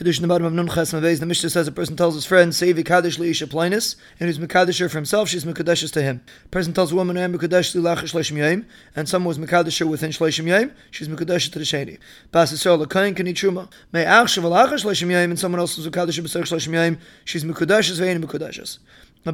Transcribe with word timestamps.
Kedushin 0.00 0.22
the 0.22 0.28
bottom 0.28 0.46
of 0.46 0.54
Nun 0.54 0.66
Ches 0.66 0.92
The 0.92 1.26
Mishnah 1.26 1.50
says 1.50 1.68
a 1.68 1.72
person 1.72 1.94
tells 1.94 2.14
his 2.14 2.24
friend, 2.24 2.52
Sevi 2.52 2.82
Kaddish 2.82 3.18
Leisha 3.18 3.46
Plinus, 3.46 3.96
and 4.18 4.28
who's 4.28 4.38
Mekadisher 4.38 4.88
for 4.88 4.96
himself, 4.96 5.28
she's 5.28 5.44
Mekadeshes 5.44 5.92
to 5.92 6.00
him. 6.00 6.22
A 6.46 6.48
person 6.48 6.72
tells 6.72 6.90
a 6.90 6.94
woman, 6.94 7.18
I 7.18 7.20
am 7.20 7.34
Mekadesh 7.34 7.76
Lilach 7.76 7.98
Shleshim 7.98 8.38
Yom, 8.38 8.64
and 8.96 9.06
someone 9.06 9.36
was 9.36 9.46
Mekadisher 9.46 9.86
within 9.86 10.10
Shleshim 10.10 10.46
Yom, 10.46 10.72
she's 10.90 11.06
Mekadesh 11.06 11.52
to 11.52 11.58
the 11.58 11.66
Sheni. 11.66 11.98
Bas 12.32 12.50
Yisrael 12.50 12.82
Lakain 12.82 13.14
Kani 13.14 13.34
Truma. 13.34 13.70
May 13.92 14.06
Ach 14.06 14.26
Shavalach 14.26 14.72
Shleshim 14.72 15.10
Yom, 15.10 15.32
and 15.32 15.38
someone 15.38 15.60
else 15.60 15.76
was 15.76 15.86
Mekadisher 15.86 16.22
B'Sech 16.22 16.44
Shleshim 16.44 16.72
Yom, 16.72 16.96
she's 17.26 17.44
Mekadeshes 17.44 17.98
Vein 17.98 18.22
Mekadeshes. 18.22 18.78
The 19.22 19.32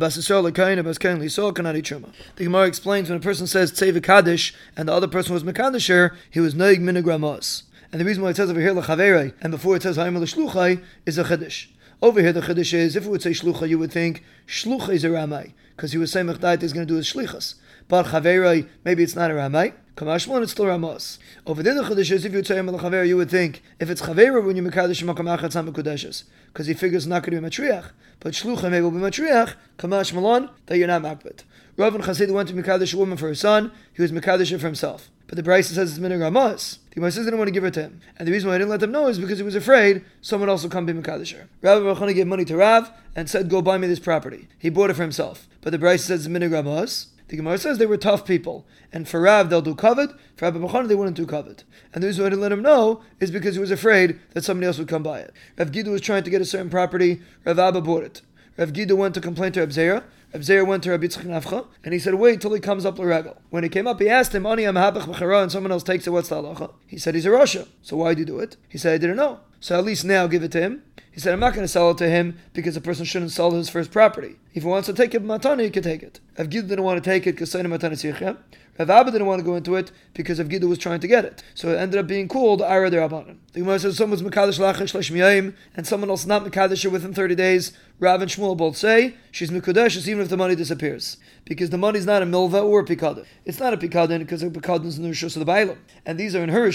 Gemara 2.38 2.66
explains 2.66 3.08
when 3.08 3.18
a 3.18 3.22
person 3.22 3.46
says 3.46 3.70
Tzevi 3.70 4.02
Kaddish, 4.02 4.52
and 4.76 4.88
the 4.88 4.92
other 4.92 5.06
person 5.06 5.32
was 5.32 5.44
Mekadisher, 5.44 6.16
he 6.28 6.40
was 6.40 6.54
Noig 6.56 6.80
Minigramos. 6.80 7.62
And 7.96 8.02
the 8.02 8.04
reason 8.04 8.22
why 8.22 8.28
it 8.28 8.36
says 8.36 8.50
over 8.50 8.60
here 8.60 8.74
Lachaverei 8.74 9.32
and 9.40 9.50
before 9.50 9.74
it 9.74 9.82
says 9.82 9.96
Ha'imel 9.96 10.20
Shluchai 10.20 10.84
is 11.06 11.16
a 11.16 11.24
Chiddush. 11.24 11.68
Over 12.02 12.20
here 12.20 12.34
the 12.34 12.42
Chiddush 12.42 12.74
is, 12.74 12.94
if 12.94 13.06
it 13.06 13.08
would 13.08 13.22
say 13.22 13.30
Shlucha, 13.30 13.66
you 13.66 13.78
would 13.78 13.90
think 13.90 14.22
Shlucha 14.46 14.90
is 14.90 15.02
a 15.02 15.08
Ramai, 15.08 15.54
because 15.74 15.92
he 15.92 15.96
was 15.96 16.12
saying 16.12 16.26
Mechdait 16.26 16.62
is 16.62 16.74
going 16.74 16.86
to 16.86 16.92
do 16.92 16.98
his 16.98 17.10
Shlichas. 17.10 17.54
But 17.88 18.04
Chaverei, 18.08 18.68
maybe 18.84 19.02
it's 19.02 19.16
not 19.16 19.30
a 19.30 19.34
Ramai. 19.34 19.72
Kamashmon, 19.96 20.42
it's 20.42 20.52
still 20.52 20.66
Ramos. 20.66 21.18
Over 21.46 21.62
there 21.62 21.72
the 21.72 21.84
Chiddush 21.84 22.10
is, 22.10 22.26
if 22.26 22.32
you 22.32 22.36
would 22.36 22.46
say 22.46 22.56
Ha'imel 22.56 22.78
Chaverei, 22.78 23.08
you 23.08 23.16
would 23.16 23.30
think, 23.30 23.62
if 23.80 23.88
it's 23.88 24.02
Chaverei, 24.02 24.44
when 24.44 24.56
you 24.56 24.62
Mekadesh 24.62 25.02
Makam 25.02 25.34
Achat 25.34 25.52
Sam 25.52 25.72
because 25.72 26.66
he 26.66 26.74
figures 26.74 27.06
not 27.06 27.22
going 27.22 27.34
to 27.34 27.40
be 27.40 27.48
Matriach. 27.48 27.92
But 28.20 28.34
Shlucha 28.34 28.70
maybe 28.70 28.82
will 28.82 28.90
be 28.90 28.98
Matriach, 28.98 29.54
Kamash 29.78 30.12
Malon, 30.12 30.50
that 30.66 30.76
you're 30.76 30.86
not 30.86 31.00
Makbet. 31.00 31.44
Rav 31.78 31.94
and 31.94 32.04
Chassid 32.04 32.30
went 32.30 32.50
to 32.50 32.54
Mekadesh 32.54 32.92
a 32.92 32.96
woman 32.98 33.16
for 33.16 33.28
her 33.28 33.34
son, 33.34 33.72
he 33.94 34.02
was 34.02 34.12
Mekadesh 34.12 34.50
for 34.60 34.66
himself. 34.66 35.08
But 35.26 35.36
the 35.36 35.42
Braisa 35.42 35.74
says 35.74 35.90
it's 35.90 35.98
Minig 35.98 36.20
Ramos. 36.20 36.78
The 36.90 36.96
Gemara 36.96 37.10
says 37.10 37.24
didn't 37.24 37.38
want 37.38 37.48
to 37.48 37.52
give 37.52 37.64
it 37.64 37.74
to 37.74 37.82
him. 37.82 38.00
And 38.16 38.28
the 38.28 38.32
reason 38.32 38.48
why 38.48 38.54
I 38.54 38.58
didn't 38.58 38.70
let 38.70 38.80
them 38.80 38.92
know 38.92 39.08
is 39.08 39.18
because 39.18 39.38
he 39.38 39.44
was 39.44 39.54
afraid 39.54 40.04
someone 40.20 40.48
else 40.48 40.62
will 40.62 40.70
come 40.70 40.86
be 40.86 40.92
Mekadisher. 40.92 41.46
Rav 41.62 41.82
Bachana 41.82 42.14
gave 42.14 42.26
money 42.26 42.44
to 42.44 42.56
Rav 42.56 42.90
and 43.14 43.28
said, 43.28 43.50
Go 43.50 43.60
buy 43.60 43.76
me 43.76 43.86
this 43.88 43.98
property. 43.98 44.48
He 44.58 44.70
bought 44.70 44.90
it 44.90 44.94
for 44.94 45.02
himself. 45.02 45.48
But 45.60 45.72
the 45.72 45.78
Braisa 45.78 46.00
says 46.00 46.26
it's 46.26 46.34
Minig. 46.34 47.06
The 47.28 47.36
Gemara 47.36 47.58
says 47.58 47.78
they 47.78 47.86
were 47.86 47.96
tough 47.96 48.24
people. 48.24 48.66
And 48.92 49.08
for 49.08 49.20
Rav, 49.20 49.50
they'll 49.50 49.62
do 49.62 49.74
covet. 49.74 50.10
For 50.36 50.44
Rabbi 50.44 50.58
Bachana, 50.58 50.86
they 50.86 50.94
wouldn't 50.94 51.16
do 51.16 51.26
covet. 51.26 51.64
And 51.92 52.02
the 52.02 52.06
reason 52.06 52.22
why 52.22 52.28
I 52.28 52.30
didn't 52.30 52.42
let 52.42 52.52
him 52.52 52.62
know 52.62 53.02
is 53.18 53.32
because 53.32 53.56
he 53.56 53.60
was 53.60 53.72
afraid 53.72 54.20
that 54.32 54.44
somebody 54.44 54.68
else 54.68 54.78
would 54.78 54.88
come 54.88 55.02
buy 55.02 55.20
it. 55.20 55.32
Rav 55.58 55.72
Gidu 55.72 55.88
was 55.88 56.00
trying 56.00 56.22
to 56.22 56.30
get 56.30 56.40
a 56.40 56.44
certain 56.44 56.70
property. 56.70 57.20
Rav 57.44 57.58
Abba 57.58 57.80
bought 57.80 58.04
it. 58.04 58.22
Rav 58.56 58.72
Gidu 58.72 58.96
went 58.96 59.14
to 59.14 59.20
complain 59.20 59.50
to 59.52 59.60
Rav 59.60 59.70
Zera. 59.70 60.04
Rav 60.34 60.66
went 60.66 60.82
to 60.82 60.90
Rabbi 60.90 61.06
Yitzchak 61.06 61.24
Nafcha, 61.24 61.66
and 61.84 61.94
he 61.94 61.98
said, 61.98 62.14
wait 62.14 62.40
till 62.40 62.52
he 62.52 62.60
comes 62.60 62.84
up 62.84 62.98
L'regel. 62.98 63.36
When 63.50 63.62
he 63.62 63.68
came 63.68 63.86
up, 63.86 64.00
he 64.00 64.08
asked 64.08 64.34
him, 64.34 64.44
Ani 64.44 64.64
Amahabach 64.64 65.02
B'chara, 65.04 65.42
and 65.42 65.52
someone 65.52 65.72
else 65.72 65.82
takes 65.82 66.06
it, 66.06 66.10
what's 66.10 66.28
the 66.28 66.36
halacha? 66.36 66.72
He 66.86 66.98
said, 66.98 67.14
he's 67.14 67.26
a 67.26 67.30
Rasha. 67.30 67.68
So 67.82 67.96
why 67.96 68.10
did 68.10 68.20
you 68.20 68.24
do 68.26 68.38
it? 68.40 68.56
He 68.68 68.78
said, 68.78 68.94
I 68.94 68.98
didn't 68.98 69.16
know. 69.16 69.40
So 69.66 69.76
at 69.76 69.84
least 69.84 70.04
now 70.04 70.28
give 70.28 70.44
it 70.44 70.52
to 70.52 70.60
him. 70.60 70.84
He 71.10 71.18
said, 71.18 71.32
I'm 71.32 71.40
not 71.40 71.52
going 71.52 71.64
to 71.64 71.68
sell 71.68 71.90
it 71.90 71.98
to 71.98 72.08
him 72.08 72.38
because 72.52 72.76
a 72.76 72.80
person 72.80 73.04
shouldn't 73.04 73.32
sell 73.32 73.50
his 73.50 73.68
first 73.68 73.90
property. 73.90 74.36
If 74.54 74.62
he 74.62 74.68
wants 74.68 74.86
to 74.86 74.92
take 74.92 75.12
it 75.12 75.24
matana, 75.24 75.64
he 75.64 75.70
can 75.70 75.82
take 75.82 76.04
it. 76.04 76.20
Rav 76.38 76.48
Gid 76.48 76.68
didn't 76.68 76.84
want 76.84 77.02
to 77.02 77.10
take 77.10 77.26
it 77.26 77.32
because 77.32 77.50
Sayyid 77.50 77.66
Matana 77.66 77.94
Sichya. 77.94 78.36
Rav 78.78 78.90
Abba 78.90 79.10
didn't 79.10 79.26
want 79.26 79.40
to 79.40 79.44
go 79.44 79.56
into 79.56 79.74
it 79.74 79.90
because 80.14 80.38
Rav 80.38 80.48
Gida 80.48 80.68
was 80.68 80.78
trying 80.78 81.00
to 81.00 81.08
get 81.08 81.24
it. 81.24 81.42
So 81.54 81.70
it 81.70 81.78
ended 81.78 81.98
up 81.98 82.06
being 82.06 82.28
called 82.28 82.62
Ira 82.62 82.90
de 82.90 82.98
Rabbanan. 82.98 83.38
The 83.54 83.58
Gemara 83.58 83.80
says 83.80 83.96
someone's 83.96 84.22
Mekadesh 84.22 84.60
Lachash 84.60 84.94
Lashmiyayim 84.94 85.52
and 85.76 85.84
someone 85.84 86.10
else 86.10 86.26
not 86.26 86.44
Mekadesh 86.44 86.88
within 86.88 87.12
30 87.12 87.34
days. 87.34 87.72
Rav 87.98 88.22
and 88.22 88.30
Shmuel 88.30 88.56
both 88.56 88.76
say 88.76 89.14
she's 89.32 89.50
Mekadesh 89.50 90.06
even 90.06 90.22
if 90.22 90.28
the 90.28 90.36
money 90.36 90.54
disappears. 90.54 91.16
Because 91.44 91.70
the 91.70 91.78
money's 91.78 92.06
not 92.06 92.22
a 92.22 92.26
milva 92.26 92.62
or 92.62 92.82
a 92.82 92.84
pikadon. 92.84 93.26
It's 93.44 93.58
not 93.58 93.74
a 93.74 93.76
pikadon 93.76 94.20
because 94.20 94.44
a 94.44 94.50
pikadon 94.50 94.86
is 94.86 94.96
in 94.96 95.02
the 95.02 95.10
Rishos 95.10 95.36
of 95.36 95.44
the 95.44 95.50
Bailam. 95.50 95.78
And 96.04 96.20
these 96.20 96.36
are 96.36 96.44
in 96.44 96.50
her. 96.50 96.70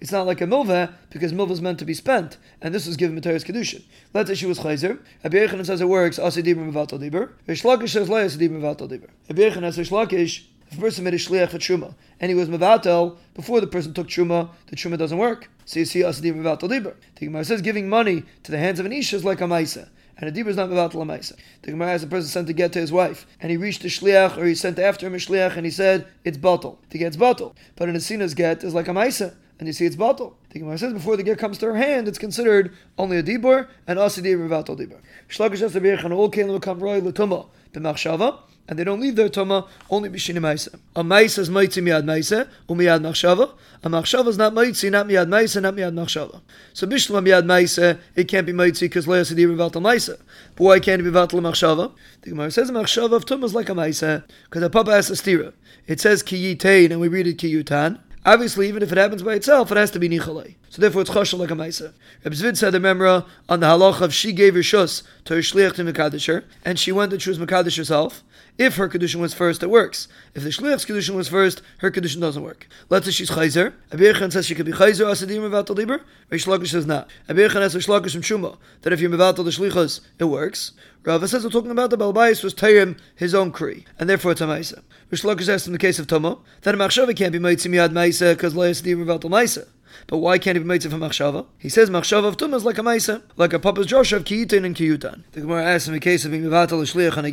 It's 0.00 0.12
not 0.12 0.26
like 0.26 0.40
a 0.40 0.44
milva 0.44 0.92
because 1.10 1.32
milva 1.32 1.50
is 1.50 1.60
meant 1.60 1.78
to 1.80 1.84
be 1.84 1.94
spent, 1.94 2.36
and 2.62 2.74
this 2.74 2.86
was 2.86 2.96
given 2.96 3.20
Materis 3.20 3.44
Kedushin. 3.44 3.82
Let's 4.14 4.28
say 4.28 4.34
she 4.34 4.46
was 4.46 4.60
chayzer. 4.60 4.98
Rabbi 5.24 5.38
Yochanan 5.38 5.66
says 5.66 5.80
it 5.80 5.88
works 5.88 6.18
asidibur 6.18 6.70
mevatel 6.70 7.00
dibur. 7.00 7.30
Reish 7.48 7.64
Lakish 7.64 7.90
says 7.90 8.08
lay 8.08 8.24
asidibur 8.24 8.60
mevatel 8.60 8.88
dibur. 8.88 9.08
Rabbi 9.28 9.42
Yochanan 9.42 9.72
says 9.72 9.88
Reish 9.88 10.08
Lakish 10.08 10.44
if 10.70 10.76
a 10.76 10.80
person 10.80 11.04
made 11.04 11.14
a 11.14 11.18
shliach 11.18 11.48
for 11.48 11.58
truma 11.58 11.94
and 12.20 12.28
he 12.28 12.34
was 12.34 12.48
mevatel 12.48 13.16
before 13.34 13.60
the 13.60 13.66
person 13.66 13.94
took 13.94 14.06
truma, 14.06 14.50
the 14.66 14.76
truma 14.76 14.98
doesn't 14.98 15.18
work. 15.18 15.50
So 15.64 15.80
you 15.80 15.86
see 15.86 16.00
asadim 16.00 16.36
mevatel 16.36 16.68
dibur. 16.68 16.94
The 17.16 17.26
Gemara 17.26 17.44
says 17.44 17.62
giving 17.62 17.88
money 17.88 18.24
to 18.44 18.50
the 18.52 18.58
hands 18.58 18.78
of 18.78 18.86
an 18.86 18.92
isha 18.92 19.16
is 19.16 19.24
like 19.24 19.40
a 19.40 19.44
maisa. 19.44 19.88
And 20.18 20.28
a 20.28 20.32
dibur 20.32 20.48
is 20.48 20.56
not 20.56 20.68
mevatel 20.68 21.02
a 21.02 21.06
maisa. 21.06 21.36
The 21.62 21.70
Gemara 21.70 21.90
has 21.90 22.02
a 22.02 22.08
person 22.08 22.28
sent 22.28 22.48
to 22.48 22.52
get 22.52 22.72
to 22.72 22.80
his 22.80 22.92
wife, 22.92 23.26
and 23.40 23.50
he 23.50 23.56
reached 23.56 23.82
the 23.82 23.88
shliach, 23.88 24.36
or 24.36 24.44
he 24.44 24.54
sent 24.54 24.78
after 24.78 25.06
him 25.06 25.14
a 25.14 25.18
shliach, 25.18 25.56
and 25.56 25.64
he 25.64 25.70
said 25.70 26.06
it's 26.24 26.36
batal. 26.36 26.78
To 26.90 26.98
get's 26.98 27.16
batal. 27.16 27.54
But 27.76 27.88
an 27.88 27.94
asina's 27.94 28.34
get 28.34 28.64
is 28.64 28.74
like 28.74 28.88
a 28.88 28.92
maisa 28.92 29.34
and 29.58 29.66
you 29.66 29.72
see 29.72 29.86
it's 29.86 29.96
batal. 29.96 30.34
The 30.50 30.60
Gemara 30.60 30.78
says 30.78 30.92
before 30.92 31.16
the 31.16 31.22
get 31.22 31.38
comes 31.38 31.58
to 31.58 31.66
her 31.66 31.76
hand, 31.76 32.08
it's 32.08 32.18
considered 32.18 32.74
only 32.96 33.18
a 33.18 33.22
dibur 33.22 33.68
and 33.86 33.98
asi 33.98 34.22
dibur 34.22 34.48
batal 34.48 34.78
dibur. 34.78 35.00
Shlakish 35.28 35.60
has 35.60 35.72
to 35.72 35.80
be 35.80 35.92
all 35.92 36.60
come 36.60 36.78
roy 36.78 36.98
l'tuma 36.98 37.46
b'machshava, 37.72 38.38
and 38.68 38.78
they 38.78 38.84
don't 38.84 39.00
leave 39.00 39.16
their 39.16 39.30
tuma 39.30 39.66
only 39.88 40.10
b'shini 40.10 40.38
ma'isa. 40.38 40.78
A 40.94 41.02
ma'isa 41.02 41.38
is 41.38 41.50
ma'itzi 41.50 41.82
miyad 41.82 42.04
ma'isa, 42.04 42.46
umiyad 42.68 43.00
machshava. 43.00 43.54
A 43.82 43.88
machshava 43.88 44.28
is 44.28 44.36
not 44.36 44.52
ma'itzi, 44.52 44.90
not 44.90 45.06
miyad 45.06 45.26
ma'isa, 45.26 45.62
not 45.62 45.74
miyad 45.74 45.94
machshava. 45.94 46.42
So 46.74 46.86
bishlam 46.86 47.26
miyad 47.26 47.44
ma'isa, 47.44 47.98
it 48.14 48.24
can't 48.24 48.46
be 48.46 48.52
ma'itzi 48.52 48.82
because 48.82 49.06
le'as 49.06 49.32
dibur 49.34 49.56
batal 49.56 49.80
ma'isa. 49.80 50.20
But 50.54 50.64
why 50.64 50.80
can't 50.80 51.00
it 51.00 51.04
be 51.04 51.10
batal 51.10 51.40
machshava? 51.40 51.92
The 52.20 52.30
Gemara 52.30 52.50
says 52.50 52.70
machshava 52.70 53.12
of 53.12 53.24
tuma 53.24 53.44
is 53.44 53.54
like 53.54 53.70
a 53.70 53.72
ma'isa 53.72 54.24
because 54.44 54.62
a 54.62 54.68
papa 54.68 54.92
has 54.92 55.10
a 55.10 55.14
stira. 55.14 55.54
It 55.86 56.00
says 56.00 56.22
ki 56.22 56.54
yitain, 56.54 56.90
and 56.90 57.00
we 57.00 57.08
read 57.08 57.26
it 57.26 57.38
ki 57.38 57.54
yutan. 57.54 57.98
Obviously, 58.26 58.68
even 58.68 58.82
if 58.82 58.92
it 58.92 58.98
happens 58.98 59.22
by 59.22 59.34
itself, 59.34 59.72
it 59.72 59.78
has 59.78 59.90
to 59.92 59.98
be 59.98 60.10
nichalei. 60.10 60.56
So 60.70 60.82
therefore, 60.82 61.02
it's 61.02 61.10
chashal 61.10 61.38
like 61.38 61.50
a 61.50 61.54
ma'isa. 61.54 61.92
Reb 62.24 62.34
Zvid 62.34 62.56
said 62.56 62.72
the 62.72 62.78
memra 62.78 63.26
on 63.48 63.60
the 63.60 63.66
halach 63.66 64.00
of 64.00 64.12
she 64.12 64.32
gave 64.32 64.54
her 64.54 64.60
shus 64.60 65.02
to 65.24 65.34
her 65.34 65.40
shliach 65.40 65.74
to 65.76 65.84
mekadisher, 65.84 66.44
and 66.64 66.78
she 66.78 66.92
went 66.92 67.10
to 67.10 67.18
choose 67.18 67.38
mekadish 67.38 67.76
herself. 67.76 68.22
If 68.58 68.74
her 68.74 68.88
kedushin 68.88 69.20
was 69.20 69.34
first, 69.34 69.62
it 69.62 69.70
works. 69.70 70.08
If 70.34 70.42
the 70.42 70.50
shliach's 70.50 70.84
kedushin 70.84 71.14
was 71.14 71.28
first, 71.28 71.62
her 71.78 71.92
kedushin 71.92 72.20
doesn't 72.20 72.42
work. 72.42 72.66
Let's 72.88 73.06
say 73.06 73.12
she's 73.12 73.30
chayzer. 73.30 73.72
Abirchan 73.92 74.32
says 74.32 74.46
she 74.46 74.56
could 74.56 74.66
be 74.66 74.72
chayzer 74.72 75.06
asadim 75.06 75.48
mevatel 75.48 75.76
liber. 75.76 76.02
Reish 76.30 76.46
Lakish 76.46 76.70
says 76.70 76.84
not. 76.84 77.08
Abirchan 77.28 77.60
has 77.60 77.76
Reish 77.76 77.86
Lakish 77.86 78.12
from 78.12 78.22
Shuma 78.22 78.58
that 78.82 78.92
if 78.92 79.00
you're 79.00 79.10
mevatel 79.10 79.44
the 79.44 79.50
shlichas, 79.50 80.00
it 80.18 80.24
works. 80.24 80.72
Rava 81.04 81.28
says 81.28 81.44
we're 81.44 81.50
talking 81.50 81.70
about 81.70 81.90
the 81.90 81.96
Balbais 81.96 82.42
was 82.42 82.52
Tayrim 82.52 82.98
his 83.14 83.32
own 83.32 83.52
kri, 83.52 83.86
and 83.96 84.10
therefore 84.10 84.32
it's 84.32 84.40
a 84.40 84.46
Maisa. 84.46 84.82
Reish 85.12 85.24
Lakish 85.24 85.48
asked 85.48 85.68
in 85.68 85.72
the 85.72 85.78
case 85.78 86.00
of 86.00 86.08
Tomo 86.08 86.42
that 86.62 86.74
a 86.74 86.78
Machshava 86.78 87.16
can't 87.16 87.32
be 87.32 87.38
Maitzim 87.38 87.70
Yad 87.70 87.90
Maisa 87.90 88.34
because 88.34 88.54
Loyas 88.54 88.82
Dim 88.82 89.06
Revatal 89.06 89.30
Maisa. 89.30 89.68
But 90.06 90.18
why 90.18 90.38
can't 90.38 90.56
he 90.56 90.62
be 90.62 90.68
Maitzim 90.68 90.90
for 90.90 90.96
Machshava? 90.96 91.46
He 91.58 91.68
says 91.68 91.90
Machshava 91.90 92.24
of 92.24 92.36
Tumah 92.36 92.54
is 92.54 92.64
like 92.64 92.78
a 92.78 92.82
Maisa, 92.82 93.22
like 93.36 93.52
a 93.52 93.58
Papa's 93.58 93.86
Josh 93.86 94.12
of 94.12 94.24
Kiyitin 94.24 94.64
and 94.64 94.76
Kiyutan. 94.76 95.24
The 95.32 95.42
Gemara 95.42 95.64
asks 95.64 95.88
in 95.88 95.94
the 95.94 96.00
case 96.00 96.24
of 96.24 96.30
being 96.30 96.44
Mevatal 96.44 96.82
Shliach 96.82 97.16
and 97.16 97.32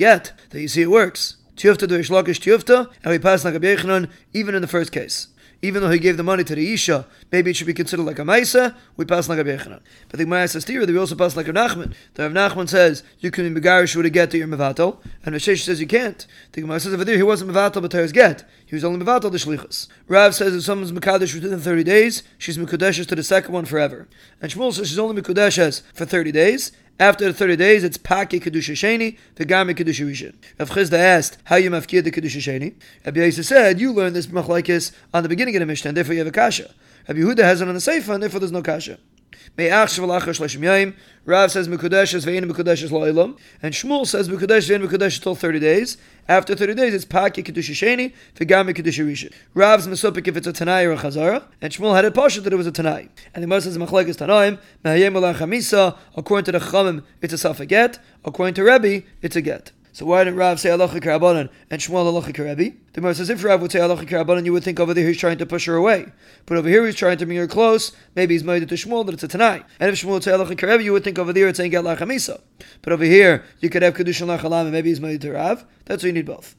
that 0.49 0.61
you 0.61 0.67
see 0.67 0.81
it 0.81 0.91
works. 0.91 1.37
Tiyufta 1.55 1.87
do 1.87 1.97
Reish 1.97 2.09
Lakish 2.09 2.39
Tiyufta, 2.41 2.89
and 3.03 3.11
we 3.11 3.19
pass 3.19 3.45
like 3.45 3.55
a 3.55 4.07
even 4.33 4.55
in 4.55 4.61
the 4.61 4.67
first 4.67 4.91
case 4.91 5.27
even 5.61 5.81
though 5.81 5.89
he 5.89 5.99
gave 5.99 6.17
the 6.17 6.23
money 6.23 6.43
to 6.43 6.55
the 6.55 6.73
Isha, 6.73 7.07
maybe 7.31 7.51
it 7.51 7.55
should 7.55 7.67
be 7.67 7.73
considered 7.73 8.03
like 8.03 8.19
a 8.19 8.23
Maisa, 8.23 8.75
we 8.97 9.05
pass 9.05 9.29
like 9.29 9.39
a 9.39 9.43
Bechanan. 9.43 9.81
But 10.09 10.17
the 10.17 10.25
Gemara 10.25 10.47
says 10.47 10.65
that 10.65 10.89
we 10.89 10.97
also 10.97 11.15
pass 11.15 11.35
like 11.35 11.47
a 11.47 11.53
Nachman. 11.53 11.93
The 12.13 12.29
Rav 12.29 12.31
Nachman 12.31 12.69
says 12.69 13.03
you 13.19 13.31
can 13.31 13.53
be 13.53 13.61
Megarish 13.61 13.95
with 13.95 14.05
a 14.05 14.09
get 14.09 14.31
to 14.31 14.37
your 14.37 14.47
Mevatel, 14.47 14.97
and 15.23 15.35
Rashesh 15.35 15.63
says 15.63 15.79
you 15.79 15.87
can't. 15.87 16.25
The 16.51 16.61
Gemara 16.61 16.79
says 16.79 16.93
over 16.93 17.05
there 17.05 17.17
he 17.17 17.23
wasn't 17.23 17.51
Mevatel 17.51 17.81
but 17.81 17.91
his 17.91 18.11
get. 18.11 18.43
He 18.65 18.75
was 18.75 18.83
only 18.83 19.03
Mevatel 19.03 19.31
the 19.31 19.37
Shlichus. 19.37 19.87
Rav 20.07 20.35
says 20.35 20.55
if 20.55 20.63
someone's 20.63 20.91
Mekadesh 20.91 21.33
within 21.33 21.59
30 21.59 21.83
days, 21.83 22.23
she's 22.37 22.57
Mekudeshes 22.57 23.07
to 23.07 23.15
the 23.15 23.23
second 23.23 23.53
one 23.53 23.65
forever. 23.65 24.07
And 24.41 24.51
Shmuel 24.51 24.73
says 24.73 24.89
she's 24.89 24.99
only 24.99 25.21
Mekudeshes 25.21 25.83
for 25.93 26.05
30 26.05 26.31
days, 26.31 26.71
after 26.99 27.25
the 27.25 27.33
30 27.33 27.57
days, 27.57 27.83
it's 27.83 27.97
Paki 27.97 28.41
Kedusha 28.41 28.73
Sheni, 28.73 29.17
the 29.35 29.45
Gami 29.45 29.75
Kedusha 29.75 30.05
Rishon. 30.09 30.33
Rav 30.57 30.69
Chisda 30.69 30.97
asked, 30.97 31.37
how 31.45 31.57
you 31.57 31.69
mafkir 31.69 32.03
the 32.03 32.11
Kedusha 32.11 32.39
Sheni? 32.39 32.75
Rabbi 33.05 33.29
said, 33.31 33.79
you 33.81 33.91
learned 33.91 34.15
this 34.15 34.27
machlaikis 34.27 34.93
on 35.13 35.23
the 35.23 35.29
beginning 35.29 35.55
of 35.57 35.59
the 35.59 35.65
Mishnah, 35.65 35.89
and 35.89 35.97
therefore 35.97 36.13
you 36.13 36.19
have 36.19 36.27
a 36.27 36.31
kasha. 36.31 36.73
Rabbi 37.07 37.19
Yehuda 37.19 37.39
has 37.39 37.61
it 37.61 37.67
on 37.67 37.73
the 37.73 37.79
Seifa, 37.79 38.13
and 38.13 38.23
therefore 38.23 38.39
there's 38.39 38.51
no 38.51 38.61
kasha. 38.61 38.97
Rav 41.27 41.51
says 41.51 41.67
Mekudesh 41.67 42.13
ve'in 42.23 42.45
Mekudesh 42.45 42.87
la'ilam, 42.89 43.37
and 43.63 43.73
Shmuel 43.73 44.05
says 44.05 44.29
Mekudesh 44.29 44.69
ve'in 44.69 44.87
Mekudesh 44.87 45.21
till 45.21 45.33
30 45.33 45.59
days. 45.59 45.97
After 46.27 46.55
30 46.55 46.75
days, 46.75 46.93
it's 46.93 47.05
Paki 47.05 47.43
Kedusha 47.43 47.73
Sheni, 47.73 48.13
V'gami 48.35 48.75
Kedusha 48.75 49.05
Rishon. 49.05 49.33
Rav's 49.55 49.87
Mesupik 49.87 50.27
if 50.27 50.37
it's 50.37 50.45
a 50.47 50.53
Tanai 50.53 50.83
or 50.85 50.91
a 50.91 50.97
Chazara, 50.97 51.43
and 51.61 51.73
Shmuel 51.73 51.95
had 51.95 52.05
a 52.05 52.11
Pasha 52.11 52.41
that 52.41 52.53
it 52.53 52.55
was 52.55 52.67
a 52.67 52.71
Tanai. 52.71 53.09
And 53.33 53.43
the 53.43 53.47
Gemara 53.47 53.61
says 53.61 53.77
Machlek 53.77 54.07
is 54.07 54.17
Tanaim, 54.17 54.59
Mehayem 54.83 55.13
Chamisa, 55.35 55.97
according 56.15 56.45
to 56.45 56.51
the 56.51 56.59
Chamim, 56.59 57.03
it's 57.21 57.33
a 57.33 57.37
Safaget, 57.37 57.97
according 58.23 58.53
to 58.55 58.63
Rebbe, 58.63 59.05
it's 59.21 59.35
a 59.35 59.41
Get. 59.41 59.71
So 59.95 60.05
why 60.05 60.25
didn't 60.25 60.35
Rav 60.35 60.59
say 60.59 60.71
Alocha 60.71 60.99
Karabanan 60.99 61.49
and 61.71 61.81
Shmuel 61.81 62.11
Alocha 62.11 62.35
Karabi? 62.35 62.75
The 62.91 62.99
Gemara 62.99 63.15
says 63.15 63.29
if 63.29 63.41
Rav 63.41 63.61
would 63.61 63.71
say 63.71 63.79
Alocha 63.79 64.05
Karabanan, 64.05 64.43
you 64.43 64.51
would 64.51 64.61
think 64.65 64.77
over 64.77 64.93
there 64.93 65.07
he's 65.07 65.17
trying 65.17 65.37
to 65.37 65.45
push 65.45 65.67
her 65.67 65.75
away. 65.75 66.07
But 66.45 66.57
over 66.57 66.67
here 66.67 66.85
he's 66.85 66.95
trying 66.95 67.17
to 67.19 67.25
bring 67.25 67.37
her 67.37 67.47
close. 67.47 67.93
Maybe 68.13 68.33
he's 68.33 68.43
it 68.45 68.67
to 68.67 68.75
Shmuel 68.75 69.05
that 69.05 69.13
it's 69.13 69.23
a 69.23 69.29
Tanai. 69.29 69.63
And 69.79 69.89
if 69.89 69.95
Shmuel 69.95 70.15
would 70.15 70.23
say 70.25 70.31
Alocha 70.31 70.57
Karabi, 70.57 70.83
you 70.83 70.91
would 70.91 71.05
think 71.05 71.17
over 71.17 71.31
there 71.31 71.47
it's 71.47 71.55
saying 71.55 71.71
Get 71.71 71.85
Lachamisa. 71.85 72.41
But 72.81 72.91
over 72.91 73.05
here 73.05 73.45
you 73.61 73.69
could 73.69 73.83
have 73.83 73.93
Kedushin 73.93 74.27
Lachalam 74.27 74.63
and 74.63 74.73
maybe 74.73 74.89
he's 74.89 74.99
it 75.01 75.21
to 75.21 75.31
Rav. 75.31 75.63
That's 75.85 76.03
why 76.03 76.07
you 76.07 76.13
need 76.13 76.25
both. 76.25 76.57